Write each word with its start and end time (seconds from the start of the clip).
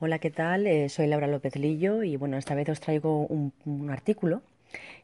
Hola, 0.00 0.20
¿qué 0.20 0.30
tal? 0.30 0.68
Eh, 0.68 0.88
soy 0.88 1.08
Laura 1.08 1.26
López 1.26 1.56
Lillo 1.56 2.04
y 2.04 2.14
bueno, 2.14 2.36
esta 2.36 2.54
vez 2.54 2.68
os 2.68 2.78
traigo 2.78 3.26
un, 3.26 3.90
artículo 3.90 4.42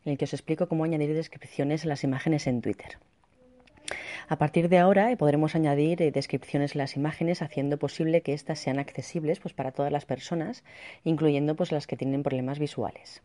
en 0.04 0.12
el 0.12 0.18
que 0.18 0.24
os 0.26 0.32
explico 0.32 0.68
cómo 0.68 0.84
añadir 0.84 1.12
descripciones 1.12 1.82
en 1.82 1.88
las 1.88 2.04
imágenes 2.04 2.46
en 2.46 2.62
Twitter. 2.62 2.98
A 4.28 4.38
partir 4.38 4.68
de 4.68 4.78
ahora 4.78 5.10
eh, 5.10 5.16
podremos 5.16 5.56
añadir 5.56 6.00
eh, 6.00 6.12
descripciones 6.12 6.76
en 6.76 6.78
las 6.78 6.94
imágenes 6.94 7.42
haciendo 7.42 7.76
posible 7.76 8.20
que 8.20 8.34
éstas 8.34 8.60
sean 8.60 8.78
accesibles 8.78 9.40
pues, 9.40 9.52
para 9.52 9.72
todas 9.72 9.90
las 9.90 10.04
personas, 10.04 10.62
incluyendo 11.02 11.56
pues, 11.56 11.72
las 11.72 11.88
que 11.88 11.96
tienen 11.96 12.22
problemas 12.22 12.60
visuales. 12.60 13.20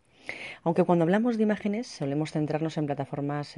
Aunque 0.64 0.84
cuando 0.86 1.04
hablamos 1.04 1.38
de 1.38 1.44
imágenes 1.44 1.86
solemos 1.86 2.32
centrarnos 2.32 2.80
en 2.80 2.88
plataformas 2.88 3.56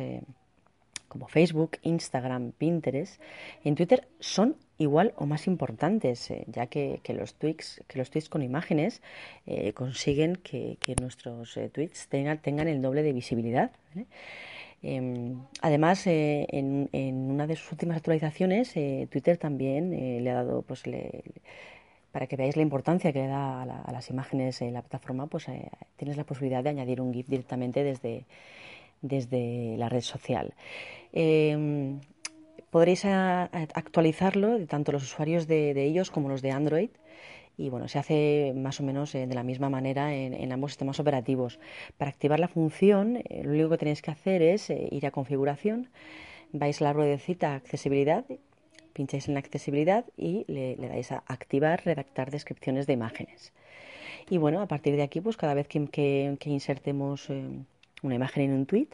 como 1.11 1.27
Facebook, 1.27 1.71
Instagram, 1.83 2.53
Pinterest, 2.53 3.21
en 3.65 3.75
Twitter 3.75 4.07
son 4.21 4.55
igual 4.77 5.13
o 5.17 5.25
más 5.25 5.45
importantes, 5.45 6.33
ya 6.47 6.67
que, 6.67 7.01
los 7.09 7.35
tweets, 7.35 7.83
que 7.89 7.99
los 7.99 8.09
tweets 8.09 8.29
con 8.29 8.41
imágenes 8.41 9.01
consiguen 9.75 10.37
que, 10.37 10.77
nuestros 11.01 11.59
tweets 11.73 12.07
tengan, 12.07 12.67
el 12.67 12.81
doble 12.81 13.03
de 13.03 13.11
visibilidad. 13.11 13.71
Em, 14.83 15.43
además, 15.61 16.07
eh, 16.07 16.47
en, 16.49 16.89
una 17.29 17.45
de 17.45 17.55
sus 17.55 17.71
últimas 17.71 17.97
actualizaciones, 17.97 18.75
eh, 18.75 19.07
Twitter 19.11 19.37
también 19.37 19.93
eh, 19.93 20.19
le 20.21 20.31
ha 20.31 20.35
dado, 20.35 20.63
pues, 20.63 20.83
para 22.11 22.27
que 22.27 22.35
veáis 22.35 22.55
la 22.55 22.63
importancia 22.63 23.13
que 23.13 23.19
le 23.19 23.27
da 23.27 23.61
a, 23.61 23.91
las 23.91 24.09
imágenes 24.09 24.61
en 24.61 24.73
la 24.73 24.81
plataforma, 24.81 25.27
pues 25.27 25.45
tienes 25.97 26.17
la 26.17 26.23
posibilidad 26.25 26.63
de 26.63 26.69
añadir 26.71 26.99
un 26.99 27.13
GIF 27.13 27.27
directamente 27.27 27.83
desde, 27.83 28.25
desde 29.01 29.75
la 29.77 29.89
red 29.89 30.01
social. 30.01 30.53
Em, 31.13 31.99
podréis 32.69 33.05
actualizarlo, 33.05 34.65
tanto 34.67 34.91
los 34.91 35.03
usuarios 35.03 35.47
de, 35.47 35.73
de 35.73 35.83
ellos 35.85 36.09
como 36.11 36.29
los 36.29 36.41
de 36.41 36.51
Android, 36.51 36.89
y 37.61 37.69
bueno, 37.69 37.87
se 37.87 37.99
hace 37.99 38.53
más 38.55 38.79
o 38.79 38.83
menos 38.83 39.13
eh, 39.13 39.27
de 39.27 39.35
la 39.35 39.43
misma 39.43 39.69
manera 39.69 40.13
en, 40.15 40.51
ambos 40.51 40.71
sistemas 40.71 40.99
operativos. 40.99 41.59
Para 41.97 42.09
activar 42.09 42.39
la 42.39 42.47
función, 42.47 43.17
eh, 43.17 43.43
lo 43.43 43.51
único 43.51 43.69
que 43.69 43.77
tenéis 43.77 44.01
que 44.01 44.11
hacer 44.11 44.41
es 44.41 44.69
eh, 44.69 44.87
ir 44.91 45.05
a 45.05 45.11
configuración, 45.11 45.89
vais 46.53 46.81
a 46.81 46.85
la 46.85 46.93
ruedecita 46.93 47.55
accesibilidad, 47.55 48.25
pincháis 48.93 49.27
en 49.27 49.35
la 49.35 49.39
accesibilidad 49.41 50.05
y 50.17 50.45
le, 50.47 50.75
dais 50.75 51.11
a 51.11 51.23
activar, 51.27 51.83
redactar 51.85 52.31
descripciones 52.31 52.87
de 52.87 52.93
imágenes. 52.93 53.53
Y 54.29 54.37
bueno, 54.37 54.61
a 54.61 54.67
partir 54.67 54.95
de 54.95 55.03
aquí, 55.03 55.21
pues 55.21 55.37
cada 55.37 55.53
vez 55.53 55.67
que, 55.67 55.87
que 56.39 56.49
insertemos 56.49 57.29
una 58.01 58.15
imagen 58.15 58.43
en 58.43 58.53
un 58.53 58.65
tweet, 58.65 58.89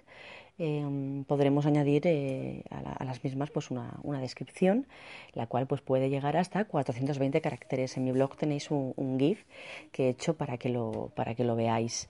Em, 0.60 1.24
podremos 1.26 1.68
añadir 1.68 2.08
eh, 2.08 2.64
a, 2.72 3.04
las 3.04 3.24
mismas 3.24 3.52
pues 3.52 3.70
una, 3.70 4.20
descripción, 4.20 4.88
la 5.34 5.46
cual 5.46 5.68
pues 5.68 5.82
puede 5.82 6.10
llegar 6.10 6.36
hasta 6.36 6.66
420 6.66 7.42
caracteres. 7.42 7.96
En 7.96 8.06
mi 8.06 8.12
blog 8.12 8.36
tenéis 8.38 8.72
un, 8.72 9.18
GIF 9.20 9.44
que 9.92 10.08
he 10.08 10.10
hecho 10.10 10.36
para 10.36 10.58
que 10.58 10.70
lo, 10.70 11.12
para 11.16 11.36
que 11.36 11.44
lo 11.44 11.56
veáis. 11.56 12.10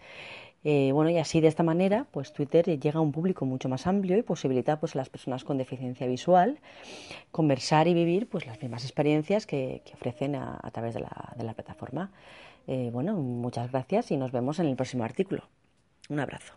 Eh, 0.63 0.91
bueno, 0.93 1.09
y 1.09 1.17
así 1.17 1.41
de 1.41 1.47
esta 1.49 1.63
manera, 1.63 2.07
pues 2.11 2.33
Twitter 2.33 2.79
llega 2.79 2.99
a 2.99 3.01
un 3.01 3.11
público 3.11 3.45
mucho 3.45 3.69
más 3.69 3.85
amplio 3.85 4.17
y 4.17 4.23
posibilita 4.23 4.79
pues, 4.79 4.95
a 4.95 4.99
las 4.99 5.09
personas 5.09 5.43
con 5.43 5.57
deficiencia 5.57 6.07
visual 6.07 6.59
conversar 7.31 7.87
y 7.87 7.93
vivir 7.93 8.27
pues, 8.29 8.45
las 8.45 8.61
mismas 8.61 8.83
experiencias 8.83 9.45
que, 9.45 9.81
ofrecen 9.93 10.35
a, 10.35 10.59
través 10.71 10.93
de 10.93 11.01
la, 11.01 11.33
de 11.37 11.43
la 11.43 11.53
plataforma. 11.53 12.11
Eh, 12.65 12.89
bueno, 12.93 13.13
muchas 13.17 13.71
gracias 13.71 14.11
y 14.11 14.17
nos 14.17 14.31
vemos 14.31 14.59
en 14.59 14.67
el 14.67 14.75
próximo 14.75 15.03
artículo. 15.03 15.43
Un 16.09 16.19
abrazo. 16.19 16.53